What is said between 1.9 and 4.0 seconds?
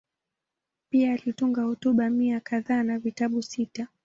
mia kadhaa na vitabu sita.